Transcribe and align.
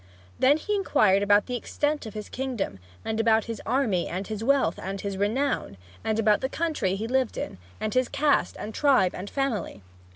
Then 0.39 0.57
he 0.57 0.73
inquired 0.73 1.21
about 1.21 1.45
the 1.45 1.55
extent 1.55 2.07
of 2.07 2.15
his 2.15 2.27
kingdom, 2.27 2.79
and 3.05 3.19
about 3.19 3.43
his 3.45 3.61
army, 3.67 4.07
and 4.07 4.25
his 4.25 4.43
wealth, 4.43 4.79
and 4.81 4.99
his 4.99 5.15
renown, 5.15 5.77
and 6.03 6.17
about 6.17 6.41
the 6.41 6.49
country 6.49 6.95
he 6.95 7.07
lived 7.07 7.37
in, 7.37 7.59
and 7.79 7.93
his 7.93 8.09
caste 8.09 8.55
and 8.57 8.73
tribe 8.73 9.13
and 9.13 9.29
family. 9.29 9.83